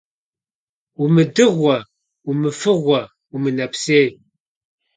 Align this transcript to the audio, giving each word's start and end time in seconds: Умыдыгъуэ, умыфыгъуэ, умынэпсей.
Умыдыгъуэ, 1.03 1.77
умыфыгъуэ, 2.29 3.01
умынэпсей. 3.33 4.07